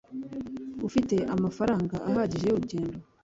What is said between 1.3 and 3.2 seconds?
amafaranga ahagije y'urugendo